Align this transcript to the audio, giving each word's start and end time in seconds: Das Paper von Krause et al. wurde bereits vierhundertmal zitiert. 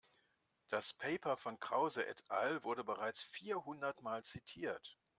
Das 0.67 0.93
Paper 0.95 1.37
von 1.37 1.59
Krause 1.59 2.01
et 2.07 2.23
al. 2.27 2.63
wurde 2.63 2.83
bereits 2.83 3.21
vierhundertmal 3.21 4.23
zitiert. 4.23 4.97